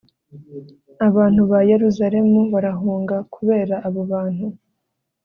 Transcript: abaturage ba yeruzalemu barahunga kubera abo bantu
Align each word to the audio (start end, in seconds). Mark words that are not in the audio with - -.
abaturage 1.07 1.41
ba 1.51 1.59
yeruzalemu 1.71 2.39
barahunga 2.53 3.15
kubera 3.33 3.75
abo 3.87 4.01
bantu 4.11 4.45